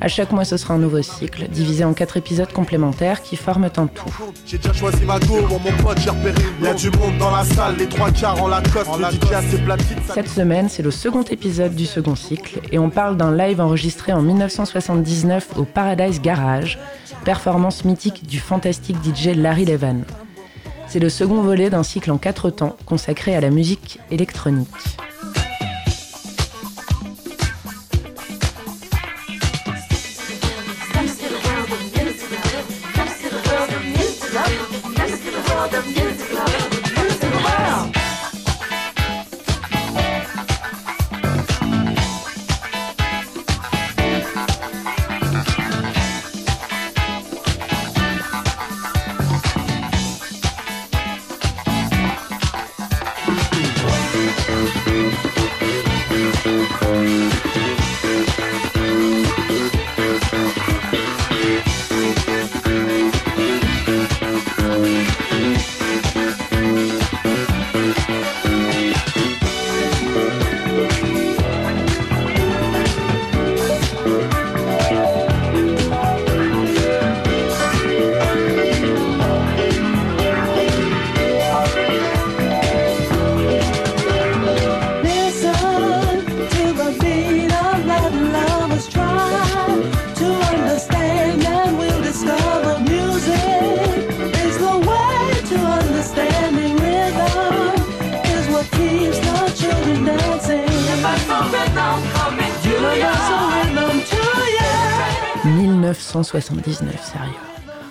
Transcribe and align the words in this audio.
À 0.00 0.08
chaque 0.08 0.32
mois, 0.32 0.44
ce 0.44 0.56
sera 0.56 0.74
un 0.74 0.78
nouveau 0.78 1.02
cycle, 1.02 1.46
divisé 1.48 1.84
en 1.84 1.92
quatre 1.92 2.16
épisodes 2.16 2.52
complémentaires 2.52 3.22
qui 3.22 3.36
forment 3.36 3.70
un 3.76 3.86
tout. 3.86 4.16
J'ai 4.46 4.58
déjà 4.58 4.72
choisi 4.72 5.04
ma 5.04 5.18
go, 5.20 5.36
mon 5.48 5.82
pote, 5.82 5.98
j'ai 6.00 6.10
repéré. 6.10 6.42
Y 6.60 6.66
a 6.66 6.74
du 6.74 6.90
monde 6.90 7.18
dans 7.18 7.30
la 7.30 7.44
salle, 7.44 7.76
les 7.76 7.86
trois 7.86 8.10
quarts 8.10 8.42
en 8.42 8.48
la 8.48 8.62
cote, 8.62 8.86
le 8.98 9.04
DJ 9.04 9.32
a 9.32 9.42
ses 9.42 9.58
platines. 9.58 9.98
Cette 10.14 10.28
semaine, 10.28 10.68
c'est 10.68 10.82
le 10.82 10.90
second 10.90 11.22
épisode 11.22 11.74
du 11.74 11.86
second 11.86 12.16
cycle 12.16 12.60
et 12.72 12.78
on 12.78 12.90
parle 12.90 13.16
d'un 13.16 13.36
live 13.36 13.60
enregistré 13.60 14.12
en 14.12 14.22
1979 14.22 15.50
au 15.56 15.64
Paradise 15.64 16.20
Garage, 16.20 16.78
performance 17.24 17.84
mythique 17.84 18.26
du 18.26 18.40
fantastique 18.40 18.96
DJ 19.04 19.36
Larry 19.36 19.66
Levan. 19.66 20.02
C'est 20.88 20.98
le 21.00 21.08
second 21.08 21.42
volet 21.42 21.70
d'un 21.70 21.82
cycle 21.82 22.10
en 22.10 22.18
quatre 22.18 22.50
temps 22.50 22.76
consacré 22.86 23.34
à 23.34 23.40
la 23.40 23.50
musique 23.50 23.98
électronique. 24.10 24.68
1979, 105.92 107.04
sérieux. 107.04 107.32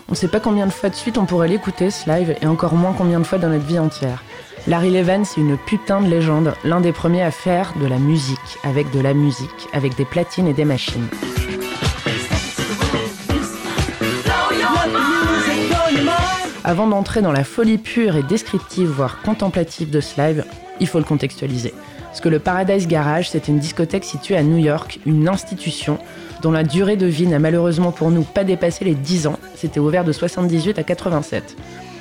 On 0.10 0.14
sait 0.14 0.28
pas 0.28 0.40
combien 0.40 0.68
de 0.68 0.72
fois 0.72 0.90
de 0.90 0.96
suite 0.96 1.18
on 1.18 1.26
pourrait 1.26 1.48
l'écouter 1.48 1.90
ce 1.90 2.10
live 2.10 2.36
et 2.42 2.46
encore 2.46 2.74
moins 2.74 2.94
combien 2.94 3.20
de 3.20 3.24
fois 3.24 3.38
dans 3.38 3.48
notre 3.48 3.66
vie 3.66 3.80
entière. 3.80 4.24
Larry 4.68 4.92
Levan, 4.92 5.24
c'est 5.24 5.40
une 5.40 5.58
putain 5.58 6.02
de 6.02 6.08
légende, 6.08 6.54
l'un 6.64 6.82
des 6.82 6.92
premiers 6.92 7.24
à 7.24 7.32
faire 7.32 7.74
de 7.82 7.88
la 7.88 7.98
musique, 7.98 8.38
avec 8.64 8.92
de 8.92 9.00
la 9.00 9.14
musique, 9.14 9.68
avec 9.74 9.96
des 9.96 10.06
platines 10.06 10.48
et 10.48 10.54
des 10.54 10.66
machines. 10.66 11.08
Avant 16.64 16.88
d'entrer 16.88 17.22
dans 17.22 17.32
la 17.32 17.44
folie 17.44 17.78
pure 17.78 18.18
et 18.18 18.24
descriptive, 18.24 18.90
voire 18.90 19.22
contemplative 19.22 19.90
de 19.90 20.00
ce 20.00 20.22
live, 20.22 20.46
il 20.80 20.88
faut 20.88 21.00
le 21.00 21.06
contextualiser. 21.06 21.74
Parce 22.12 22.20
que 22.20 22.28
le 22.28 22.40
Paradise 22.40 22.90
Garage, 22.90 23.30
c'est 23.30 23.48
une 23.48 23.58
discothèque 23.58 24.04
située 24.04 24.36
à 24.36 24.44
New 24.44 24.58
York, 24.58 25.00
une 25.06 25.30
institution 25.30 25.98
dont 26.42 26.52
la 26.52 26.64
durée 26.64 26.98
de 26.98 27.06
vie 27.06 27.26
n'a 27.26 27.40
malheureusement 27.40 27.94
pour 27.94 28.12
nous 28.12 28.24
pas 28.24 28.44
dépassé 28.44 28.84
les 28.84 28.96
10 28.96 29.28
ans. 29.28 29.40
C'était 29.56 29.80
ouvert 29.80 30.04
de 30.04 30.12
78 30.12 30.78
à 30.78 30.84
87. 30.84 31.56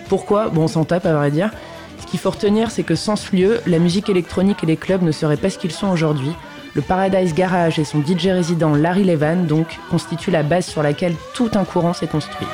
Pourquoi? 0.08 0.48
Bon, 0.48 0.64
on 0.64 0.66
s'en 0.68 0.84
tape 0.84 1.06
à 1.06 1.14
vrai 1.14 1.30
dire. 1.30 1.52
Ce 2.00 2.06
qu'il 2.06 2.18
faut 2.18 2.30
retenir, 2.30 2.72
c'est 2.72 2.82
que 2.82 2.96
sans 2.96 3.14
ce 3.14 3.36
lieu, 3.36 3.60
la 3.68 3.78
musique 3.78 4.08
électronique 4.08 4.64
et 4.64 4.66
les 4.66 4.76
clubs 4.76 5.02
ne 5.02 5.12
seraient 5.12 5.36
pas 5.36 5.48
ce 5.48 5.58
qu'ils 5.58 5.70
sont 5.70 5.88
aujourd'hui. 5.88 6.32
Le 6.74 6.82
Paradise 6.82 7.32
Garage 7.32 7.78
et 7.78 7.84
son 7.84 8.00
DJ 8.00 8.26
résident 8.26 8.74
Larry 8.74 9.04
Levan, 9.04 9.46
donc, 9.46 9.78
constituent 9.90 10.32
la 10.32 10.42
base 10.42 10.66
sur 10.66 10.82
laquelle 10.82 11.14
tout 11.34 11.50
un 11.54 11.64
courant 11.64 11.92
s'est 11.92 12.08
construit. 12.08 12.48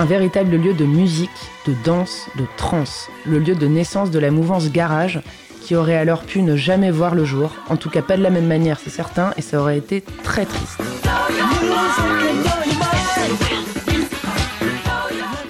Un 0.00 0.04
véritable 0.04 0.54
lieu 0.54 0.74
de 0.74 0.84
musique, 0.84 1.28
de 1.66 1.74
danse, 1.84 2.28
de 2.36 2.44
trance, 2.56 3.08
le 3.26 3.40
lieu 3.40 3.56
de 3.56 3.66
naissance 3.66 4.12
de 4.12 4.20
la 4.20 4.30
mouvance 4.30 4.70
garage, 4.70 5.20
qui 5.60 5.74
aurait 5.74 5.96
alors 5.96 6.22
pu 6.22 6.42
ne 6.42 6.54
jamais 6.54 6.92
voir 6.92 7.16
le 7.16 7.24
jour, 7.24 7.50
en 7.68 7.76
tout 7.76 7.90
cas 7.90 8.00
pas 8.00 8.16
de 8.16 8.22
la 8.22 8.30
même 8.30 8.46
manière, 8.46 8.78
c'est 8.78 8.90
certain, 8.90 9.32
et 9.36 9.42
ça 9.42 9.60
aurait 9.60 9.76
été 9.76 10.04
très 10.22 10.46
triste. 10.46 10.80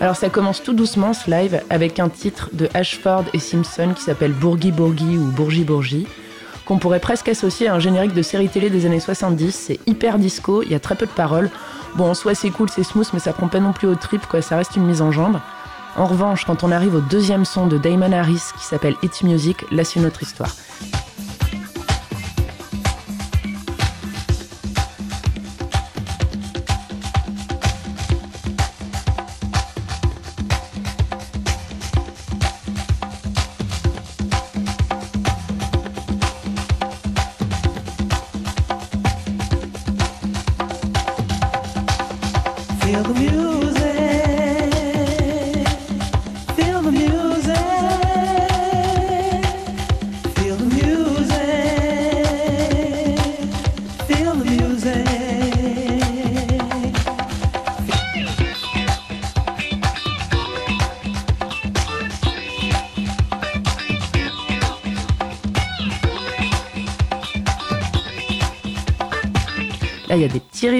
Alors 0.00 0.16
ça 0.16 0.30
commence 0.30 0.62
tout 0.62 0.72
doucement 0.72 1.12
ce 1.12 1.30
live 1.30 1.60
avec 1.68 2.00
un 2.00 2.08
titre 2.08 2.48
de 2.54 2.70
Ashford 2.72 3.24
et 3.34 3.38
Simpson 3.38 3.92
qui 3.94 4.02
s'appelle 4.02 4.32
Bourgie 4.32 4.72
Bourgie 4.72 5.18
ou 5.18 5.26
Bourgie 5.26 5.64
Bourgie, 5.64 6.06
qu'on 6.64 6.78
pourrait 6.78 7.00
presque 7.00 7.28
associer 7.28 7.68
à 7.68 7.74
un 7.74 7.80
générique 7.80 8.14
de 8.14 8.22
série 8.22 8.48
télé 8.48 8.70
des 8.70 8.86
années 8.86 9.00
70. 9.00 9.52
C'est 9.52 9.80
hyper 9.86 10.18
disco, 10.18 10.62
il 10.62 10.70
y 10.70 10.74
a 10.74 10.80
très 10.80 10.94
peu 10.94 11.04
de 11.04 11.10
paroles. 11.10 11.50
Bon, 11.94 12.10
en 12.10 12.14
soi 12.14 12.34
c'est 12.34 12.50
cool, 12.50 12.68
c'est 12.70 12.84
smooth, 12.84 13.08
mais 13.12 13.18
ça 13.18 13.32
prend 13.32 13.48
pas 13.48 13.60
non 13.60 13.72
plus 13.72 13.88
au 13.88 13.94
trip, 13.94 14.26
quoi, 14.26 14.42
ça 14.42 14.56
reste 14.56 14.76
une 14.76 14.84
mise 14.84 15.02
en 15.02 15.10
jambe. 15.10 15.40
En 15.96 16.06
revanche, 16.06 16.44
quand 16.44 16.62
on 16.62 16.70
arrive 16.70 16.94
au 16.94 17.00
deuxième 17.00 17.44
son 17.44 17.66
de 17.66 17.76
Damon 17.76 18.12
Harris 18.12 18.42
qui 18.56 18.64
s'appelle 18.64 18.94
It's 19.02 19.22
Music, 19.22 19.64
là 19.70 19.84
c'est 19.84 19.98
une 19.98 20.06
autre 20.06 20.22
histoire. 20.22 20.50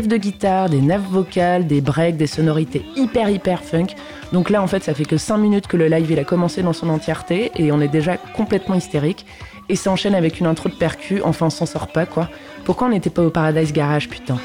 De 0.08 0.16
guitare, 0.16 0.68
des 0.68 0.80
nappes 0.80 1.08
vocales, 1.08 1.66
des 1.66 1.80
breaks, 1.80 2.16
des 2.16 2.26
sonorités 2.26 2.84
hyper 2.96 3.30
hyper 3.30 3.62
funk. 3.62 3.88
Donc 4.32 4.50
là, 4.50 4.62
en 4.62 4.66
fait, 4.66 4.82
ça 4.82 4.94
fait 4.94 5.04
que 5.04 5.16
5 5.16 5.36
minutes 5.36 5.66
que 5.66 5.76
le 5.76 5.86
live 5.86 6.10
il 6.10 6.18
a 6.18 6.24
commencé 6.24 6.62
dans 6.62 6.72
son 6.72 6.88
entièreté 6.88 7.52
et 7.56 7.70
on 7.70 7.80
est 7.80 7.88
déjà 7.88 8.16
complètement 8.16 8.74
hystérique. 8.74 9.26
Et 9.68 9.76
ça 9.76 9.90
enchaîne 9.90 10.14
avec 10.14 10.40
une 10.40 10.46
intro 10.46 10.68
de 10.68 10.74
percu, 10.74 11.20
enfin 11.22 11.46
on 11.46 11.50
s'en 11.50 11.66
sort 11.66 11.88
pas 11.88 12.06
quoi. 12.06 12.28
Pourquoi 12.64 12.88
on 12.88 12.90
n'était 12.90 13.10
pas 13.10 13.22
au 13.22 13.30
Paradise 13.30 13.72
Garage, 13.72 14.08
putain 14.08 14.38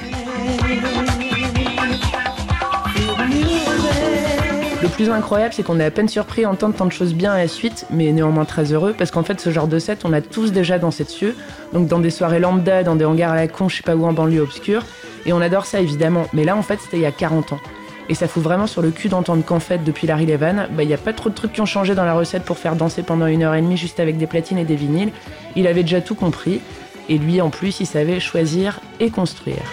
Le 4.82 4.90
plus 4.90 5.10
incroyable, 5.10 5.54
c'est 5.54 5.64
qu'on 5.64 5.80
est 5.80 5.86
à 5.86 5.92
peine 5.92 6.10
surpris 6.10 6.44
à 6.44 6.50
entendre 6.50 6.76
tant 6.76 6.86
de 6.86 6.92
choses 6.92 7.14
bien 7.14 7.32
à 7.32 7.38
la 7.38 7.48
suite, 7.48 7.86
mais 7.90 8.12
néanmoins 8.12 8.44
très 8.44 8.74
heureux, 8.74 8.94
parce 8.98 9.12
qu'en 9.12 9.24
fait, 9.24 9.40
ce 9.40 9.50
genre 9.50 9.70
de 9.70 9.80
set, 9.80 10.02
on 10.04 10.12
a 10.12 10.20
tous 10.20 10.52
déjà 10.52 10.78
dans 10.78 10.92
cette 10.92 11.10
cieux, 11.10 11.38
donc 11.72 11.88
dans 11.88 12.00
des 12.00 12.10
soirées 12.10 12.42
lambda, 12.42 12.84
dans 12.84 12.98
des 12.98 13.06
hangars 13.06 13.32
à 13.32 13.36
la 13.38 13.48
con, 13.48 13.70
je 13.70 13.78
sais 13.78 13.84
pas 13.84 13.96
où 13.96 14.06
en 14.06 14.12
banlieue 14.12 14.42
obscure, 14.42 14.84
et 15.26 15.34
on 15.34 15.42
adore 15.42 15.66
ça 15.66 15.80
évidemment. 15.80 16.28
Mais 16.34 16.44
là, 16.44 16.56
en 16.56 16.62
fait, 16.62 16.80
c'était 16.82 16.98
il 16.98 17.04
y 17.04 17.06
a 17.06 17.12
40 17.12 17.54
ans. 17.54 17.60
Et 18.10 18.16
ça 18.16 18.28
fout 18.28 18.44
vraiment 18.44 18.68
sur 18.68 18.82
le 18.82 18.92
cul 18.92 19.08
d'entendre 19.08 19.44
qu'en 19.46 19.62
fait, 19.62 19.84
depuis 19.84 20.08
Larry 20.08 20.26
Levan, 20.26 20.68
bah, 20.72 20.84
il 20.84 20.88
n'y 20.88 20.94
a 20.94 20.98
pas 20.98 21.14
trop 21.14 21.30
de 21.30 21.36
trucs 21.36 21.54
qui 21.54 21.62
ont 21.62 21.66
changé 21.66 21.96
dans 21.96 22.04
la 22.04 22.14
recette 22.14 22.44
pour 22.44 22.58
faire 22.58 22.76
danser 22.76 23.02
pendant 23.02 23.28
une 23.28 23.44
heure 23.44 23.56
et 23.56 23.62
demie 23.62 23.78
juste 23.78 24.00
avec 24.00 24.18
des 24.18 24.28
platines 24.28 24.58
et 24.58 24.66
des 24.66 24.76
vinyles. 24.76 25.12
Il 25.56 25.68
avait 25.68 25.84
déjà 25.84 26.02
tout 26.02 26.16
compris. 26.16 26.60
Et 27.10 27.18
lui, 27.18 27.42
en 27.42 27.50
plus, 27.50 27.80
il 27.80 27.86
savait 27.86 28.20
choisir 28.20 28.80
et 29.00 29.10
construire. 29.10 29.64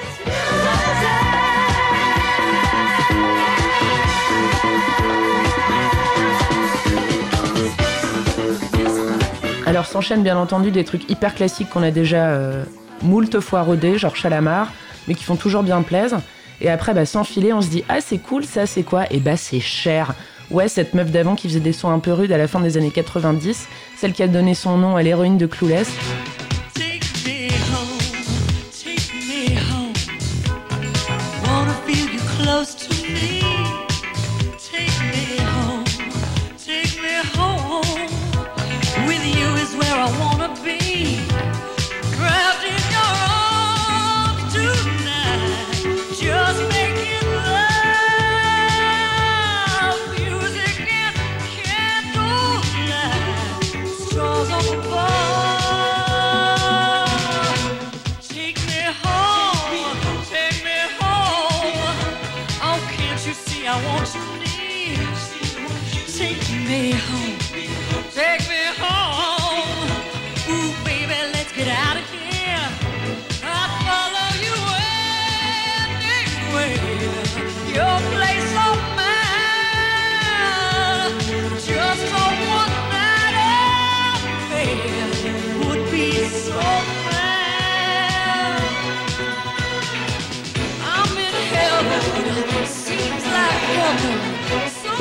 Alors 9.71 9.87
s'enchaînent 9.87 10.25
bien 10.25 10.37
entendu 10.37 10.73
des 10.73 10.83
trucs 10.83 11.09
hyper 11.09 11.33
classiques 11.33 11.71
qu'on 11.71 11.85
a 11.85 11.93
déjà 11.93 12.31
euh, 12.31 12.65
moult 13.03 13.39
fois 13.39 13.63
rodés, 13.63 13.99
genre 13.99 14.17
Chalamar, 14.17 14.73
mais 15.11 15.17
qui 15.17 15.25
font 15.25 15.35
toujours 15.35 15.65
bien 15.65 15.83
plaise. 15.83 16.15
Et 16.61 16.71
après, 16.71 16.95
bah, 16.95 17.05
sans 17.05 17.25
filer, 17.25 17.53
on 17.53 17.61
se 17.61 17.69
dit 17.69 17.83
Ah, 17.89 18.01
c'est 18.01 18.19
cool, 18.19 18.45
ça, 18.45 18.65
c'est 18.65 18.85
quoi? 18.85 19.13
Et 19.13 19.19
bah, 19.19 19.37
c'est 19.37 19.59
cher. 19.59 20.15
Ouais, 20.53 20.69
cette 20.69 20.95
meuf 20.95 21.11
d'avant 21.11 21.35
qui 21.35 21.49
faisait 21.49 21.59
des 21.59 21.73
sons 21.73 21.91
un 21.91 21.99
peu 21.99 22.13
rudes 22.13 22.31
à 22.31 22.39
la 22.39 22.47
fin 22.47 22.61
des 22.61 22.77
années 22.77 22.93
90, 22.93 23.67
celle 23.97 24.13
qui 24.13 24.23
a 24.23 24.29
donné 24.29 24.55
son 24.55 24.79
nom 24.79 24.95
à 24.95 25.03
l'héroïne 25.03 25.37
de 25.37 25.47
Clueless. 25.47 25.91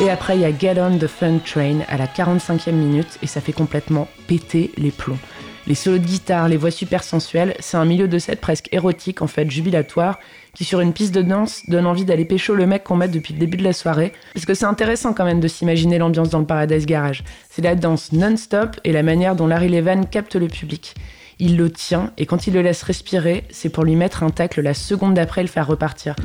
Et 0.01 0.09
après, 0.09 0.37
il 0.37 0.41
y 0.41 0.45
a 0.45 0.57
Get 0.57 0.79
On 0.79 0.97
the 0.97 1.07
Fun 1.07 1.39
Train 1.39 1.79
à 1.89 1.97
la 1.97 2.07
45e 2.07 2.71
minute 2.71 3.19
et 3.21 3.27
ça 3.27 3.41
fait 3.41 3.51
complètement 3.51 4.07
péter 4.27 4.71
les 4.77 4.91
plombs. 4.91 5.17
Les 5.67 5.75
solos 5.75 5.97
de 5.97 6.05
guitare, 6.05 6.47
les 6.47 6.55
voix 6.55 6.71
super 6.71 7.03
sensuelles, 7.03 7.53
c'est 7.59 7.75
un 7.75 7.83
milieu 7.83 8.07
de 8.07 8.17
set 8.17 8.39
presque 8.39 8.69
érotique, 8.71 9.21
en 9.21 9.27
fait, 9.27 9.51
jubilatoire, 9.51 10.17
qui 10.55 10.63
sur 10.63 10.79
une 10.79 10.93
piste 10.93 11.13
de 11.13 11.21
danse 11.21 11.63
donne 11.67 11.85
envie 11.85 12.05
d'aller 12.05 12.23
pécho 12.23 12.55
le 12.55 12.65
mec 12.65 12.85
qu'on 12.85 12.95
met 12.95 13.09
depuis 13.09 13.33
le 13.33 13.39
début 13.39 13.57
de 13.57 13.63
la 13.63 13.73
soirée. 13.73 14.13
Parce 14.33 14.45
que 14.45 14.53
c'est 14.53 14.65
intéressant 14.65 15.13
quand 15.13 15.25
même 15.25 15.41
de 15.41 15.47
s'imaginer 15.49 15.97
l'ambiance 15.97 16.29
dans 16.29 16.39
le 16.39 16.45
Paradise 16.45 16.85
Garage. 16.85 17.25
C'est 17.49 17.61
la 17.61 17.75
danse 17.75 18.13
non-stop 18.13 18.79
et 18.85 18.93
la 18.93 19.03
manière 19.03 19.35
dont 19.35 19.47
Larry 19.47 19.67
Levan 19.67 20.05
capte 20.05 20.35
le 20.35 20.47
public. 20.47 20.95
Il 21.39 21.57
le 21.57 21.69
tient 21.69 22.11
et 22.17 22.25
quand 22.25 22.47
il 22.47 22.53
le 22.53 22.61
laisse 22.61 22.83
respirer, 22.83 23.43
c'est 23.49 23.69
pour 23.69 23.83
lui 23.83 23.95
mettre 23.95 24.23
un 24.23 24.29
tacle 24.29 24.61
la 24.61 24.73
seconde 24.73 25.13
d'après 25.13 25.41
et 25.41 25.43
le 25.43 25.49
faire 25.49 25.67
repartir. 25.67 26.15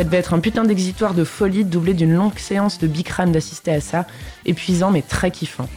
Ça 0.00 0.04
devait 0.04 0.16
être 0.16 0.32
un 0.32 0.40
putain 0.40 0.64
d'exitoire 0.64 1.12
de 1.12 1.24
folie 1.24 1.62
doublé 1.62 1.92
d'une 1.92 2.14
longue 2.14 2.38
séance 2.38 2.78
de 2.78 2.86
bicrane 2.86 3.32
d'assister 3.32 3.70
à 3.70 3.82
ça, 3.82 4.06
épuisant 4.46 4.90
mais 4.90 5.02
très 5.02 5.30
kiffant. 5.30 5.68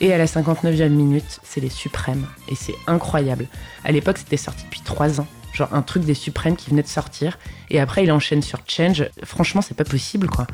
Et 0.00 0.14
à 0.14 0.16
la 0.16 0.24
59e 0.24 0.88
minute, 0.88 1.40
c'est 1.42 1.60
les 1.60 1.68
suprêmes. 1.68 2.24
Et 2.48 2.54
c'est 2.54 2.72
incroyable. 2.86 3.46
À 3.84 3.92
l'époque, 3.92 4.16
c'était 4.16 4.38
sorti 4.38 4.64
depuis 4.64 4.80
3 4.80 5.20
ans. 5.20 5.26
Genre 5.52 5.68
un 5.74 5.82
truc 5.82 6.04
des 6.04 6.14
suprêmes 6.14 6.56
qui 6.56 6.70
venait 6.70 6.82
de 6.82 6.88
sortir. 6.88 7.38
Et 7.68 7.80
après, 7.80 8.04
il 8.04 8.12
enchaîne 8.12 8.40
sur 8.40 8.60
Change. 8.66 9.10
Franchement, 9.24 9.60
c'est 9.60 9.76
pas 9.76 9.84
possible, 9.84 10.26
quoi. 10.26 10.46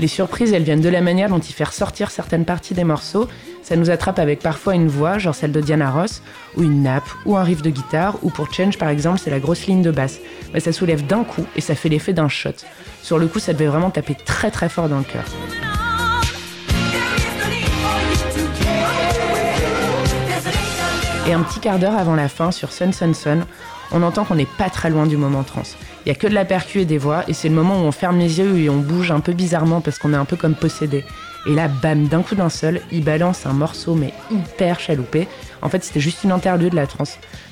Les 0.00 0.06
surprises, 0.06 0.52
elles 0.52 0.62
viennent 0.62 0.80
de 0.80 0.88
la 0.88 1.00
manière 1.00 1.28
dont 1.28 1.40
il 1.40 1.52
fait 1.52 1.64
ressortir 1.64 2.12
certaines 2.12 2.44
parties 2.44 2.74
des 2.74 2.84
morceaux. 2.84 3.28
Ça 3.62 3.74
nous 3.74 3.90
attrape 3.90 4.20
avec 4.20 4.38
parfois 4.38 4.76
une 4.76 4.86
voix, 4.86 5.18
genre 5.18 5.34
celle 5.34 5.50
de 5.50 5.60
Diana 5.60 5.90
Ross, 5.90 6.22
ou 6.56 6.62
une 6.62 6.84
nappe, 6.84 7.08
ou 7.26 7.36
un 7.36 7.42
riff 7.42 7.62
de 7.62 7.70
guitare, 7.70 8.16
ou 8.22 8.30
pour 8.30 8.52
Change 8.54 8.78
par 8.78 8.90
exemple, 8.90 9.18
c'est 9.18 9.30
la 9.30 9.40
grosse 9.40 9.66
ligne 9.66 9.82
de 9.82 9.90
basse. 9.90 10.20
Mais 10.54 10.60
ça 10.60 10.72
soulève 10.72 11.04
d'un 11.04 11.24
coup 11.24 11.44
et 11.56 11.60
ça 11.60 11.74
fait 11.74 11.88
l'effet 11.88 12.12
d'un 12.12 12.28
shot. 12.28 12.50
Sur 13.02 13.18
le 13.18 13.26
coup, 13.26 13.40
ça 13.40 13.52
devait 13.52 13.66
vraiment 13.66 13.90
taper 13.90 14.14
très 14.14 14.52
très 14.52 14.68
fort 14.68 14.88
dans 14.88 14.98
le 14.98 15.04
cœur. 15.04 15.24
Et 21.26 21.32
un 21.32 21.40
petit 21.40 21.60
quart 21.60 21.78
d'heure 21.78 21.98
avant 21.98 22.14
la 22.14 22.28
fin, 22.28 22.52
sur 22.52 22.72
Sun 22.72 22.92
Sun 22.92 23.12
Sun, 23.14 23.44
on 23.92 24.02
entend 24.02 24.24
qu'on 24.24 24.34
n'est 24.34 24.46
pas 24.46 24.70
très 24.70 24.90
loin 24.90 25.06
du 25.06 25.16
moment 25.16 25.42
trans. 25.42 25.62
Il 26.04 26.08
y 26.08 26.12
a 26.12 26.14
que 26.14 26.26
de 26.26 26.34
la 26.34 26.44
percu 26.44 26.80
et 26.80 26.84
des 26.84 26.98
voix, 26.98 27.24
et 27.28 27.32
c'est 27.32 27.48
le 27.48 27.54
moment 27.54 27.80
où 27.80 27.84
on 27.84 27.92
ferme 27.92 28.18
les 28.18 28.38
yeux 28.38 28.58
et 28.58 28.68
on 28.68 28.78
bouge 28.78 29.10
un 29.10 29.20
peu 29.20 29.32
bizarrement 29.32 29.80
parce 29.80 29.98
qu'on 29.98 30.12
est 30.12 30.16
un 30.16 30.24
peu 30.24 30.36
comme 30.36 30.54
possédé. 30.54 31.04
Et 31.46 31.54
là, 31.54 31.68
bam, 31.68 32.08
d'un 32.08 32.22
coup 32.22 32.34
d'un 32.34 32.48
seul, 32.48 32.80
il 32.92 33.04
balance 33.04 33.46
un 33.46 33.52
morceau 33.52 33.94
mais 33.94 34.12
hyper 34.30 34.80
chaloupé. 34.80 35.28
En 35.62 35.68
fait, 35.68 35.84
c'était 35.84 36.00
juste 36.00 36.24
une 36.24 36.32
interlude 36.32 36.70
de 36.70 36.76
la 36.76 36.86
trans. 36.86 37.04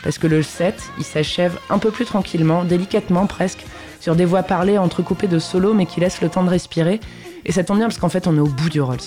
Parce 0.02 0.19
que 0.19 0.26
le 0.26 0.43
set, 0.43 0.76
il 0.99 1.05
s'achève 1.05 1.59
un 1.71 1.78
peu 1.78 1.90
plus 1.90 2.05
tranquillement, 2.05 2.64
délicatement 2.64 3.26
presque, 3.26 3.64
sur 4.00 4.16
des 4.16 4.25
voix 4.25 4.43
parlées 4.43 4.78
entrecoupées 4.78 5.28
de 5.28 5.38
solos 5.38 5.75
mais 5.75 5.87
qui 5.87 6.00
laissent 6.00 6.21
le 6.21 6.28
temps 6.28 6.45
de 6.45 6.50
respirer. 6.50 7.00
Et 7.45 7.52
ça 7.52 7.64
tombe 7.64 7.78
bien 7.78 7.87
parce 7.87 7.99
qu'en 7.99 8.09
fait, 8.09 8.26
on 8.26 8.37
est 8.37 8.40
au 8.40 8.47
bout 8.47 8.69
du 8.69 8.81
Rolls. 8.81 8.99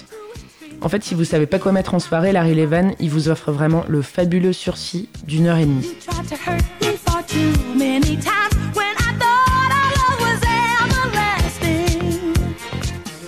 En 0.81 0.87
fait, 0.87 1.03
si 1.03 1.13
vous 1.13 1.25
savez 1.25 1.45
pas 1.45 1.59
quoi 1.59 1.71
mettre 1.71 1.93
en 1.93 1.99
soirée, 1.99 2.31
Larry 2.31 2.55
Levan, 2.55 2.93
il 2.99 3.09
vous 3.09 3.27
offre 3.27 3.51
vraiment 3.51 3.83
le 3.87 4.01
fabuleux 4.01 4.53
sursis 4.53 5.09
d'une 5.25 5.47
heure 5.47 5.57
et 5.57 5.65
demie. 5.65 5.89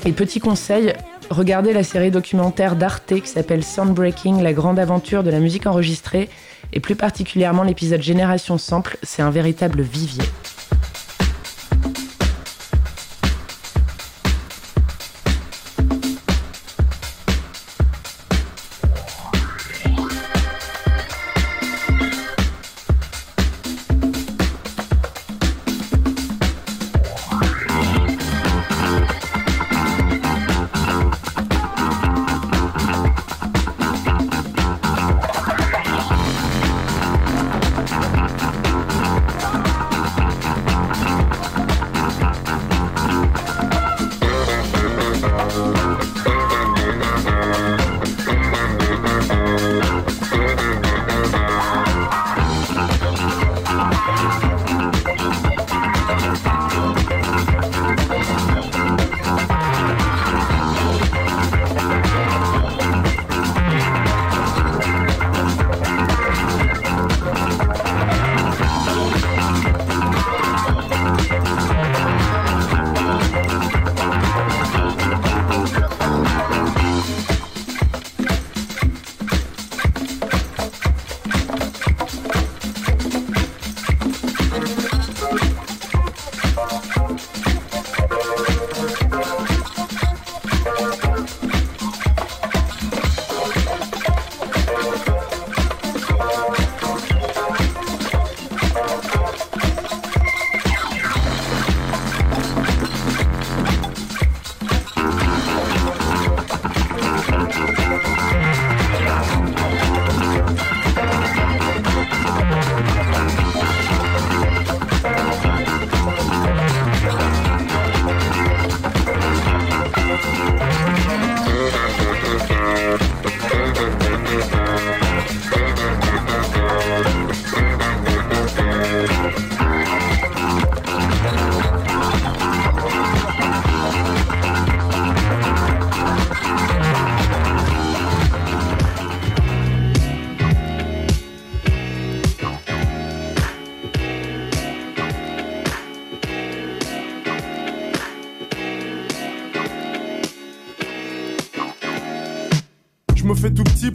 Et 0.03 0.13
petit 0.13 0.39
conseil, 0.39 0.93
regardez 1.29 1.73
la 1.73 1.83
série 1.83 2.09
documentaire 2.09 2.75
d'Arte 2.75 3.21
qui 3.21 3.27
s'appelle 3.27 3.63
Soundbreaking, 3.63 4.41
la 4.41 4.51
grande 4.51 4.79
aventure 4.79 5.21
de 5.23 5.29
la 5.29 5.39
musique 5.39 5.67
enregistrée, 5.67 6.27
et 6.73 6.79
plus 6.79 6.95
particulièrement 6.95 7.61
l'épisode 7.61 8.01
Génération 8.01 8.57
Sample, 8.57 8.97
c'est 9.03 9.21
un 9.21 9.29
véritable 9.29 9.81
vivier. 9.81 10.23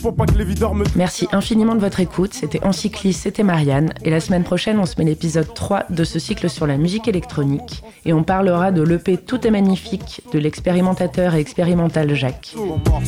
Pour 0.07 0.15
pas 0.15 0.33
que 0.33 0.39
les 0.39 0.45
videurs 0.45 0.73
me 0.73 0.85
Merci 0.95 1.27
infiniment 1.33 1.75
de 1.75 1.81
votre 1.81 1.99
écoute, 1.99 2.33
c'était 2.33 2.65
Encycliste, 2.65 3.25
c'était 3.25 3.43
Marianne, 3.43 3.93
et 4.05 4.11
la 4.11 4.21
semaine 4.21 4.45
prochaine 4.45 4.79
on 4.79 4.87
se 4.87 4.95
met 4.99 5.05
l'épisode 5.05 5.53
3 5.53 5.87
de 5.91 6.05
ce 6.05 6.21
cycle 6.21 6.49
sur 6.49 6.65
la 6.69 6.77
musique 6.77 7.09
électronique, 7.09 7.83
et 8.05 8.13
on 8.13 8.23
parlera 8.23 8.71
de 8.71 8.83
l'EP 8.83 9.17
Tout 9.17 9.45
est 9.45 9.51
magnifique 9.51 10.21
de 10.33 10.39
l'expérimentateur 10.39 11.35
et 11.35 11.41
expérimental 11.41 12.15
Jacques. 12.15 12.55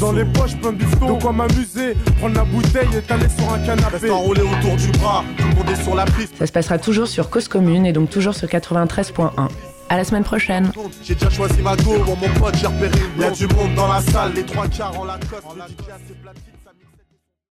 Dans 0.01 0.11
les 0.11 0.25
poches 0.25 0.57
plein 0.57 0.73
de 0.73 0.79
bifton 0.79 1.15
De 1.15 1.23
quoi 1.23 1.31
m'amuser? 1.31 1.95
Prendre 2.19 2.35
la 2.35 2.45
bouteille 2.45 2.89
et 2.97 3.03
t'aller 3.03 3.29
sur 3.29 3.53
un 3.53 3.59
canapé. 3.61 3.93
Reste 3.93 4.11
enroulé 4.11 4.41
autour 4.41 4.75
du 4.75 4.89
bras 4.99 5.23
Tout 5.37 5.45
le 5.47 5.55
monde 5.55 5.71
est 5.71 5.83
sur 5.83 5.95
la 5.95 6.05
piste. 6.05 6.37
Ça 6.37 6.47
se 6.49 6.53
passera 6.53 6.79
toujours 6.79 7.07
sur 7.07 7.31
Cause 7.31 7.47
Commune 7.47 7.87
et 7.87 7.93
donc 7.93 8.11
toujours 8.11 8.35
sur 8.35 8.49
93.1. 8.49 9.31
À 9.89 9.97
la 9.97 10.03
semaine 10.03 10.25
prochaine. 10.25 10.73
J'ai 11.05 11.15
déjà 11.15 11.31
choisi 11.31 11.63
ma 11.63 11.77
go. 11.77 11.93
Mon 12.05 12.41
pote 12.41 12.57
j'ai 12.57 12.67
repéré. 12.67 12.99
Une 12.99 13.19
blonde. 13.19 13.39
Y'a 13.39 13.47
du 13.47 13.55
monde 13.55 13.75
dans 13.77 13.87
la 13.87 14.01
salle. 14.01 14.33
Les 14.35 14.43
trois 14.43 14.67
quarts 14.67 14.99
en 14.99 15.05
la 15.05 15.15
cote 15.15 15.45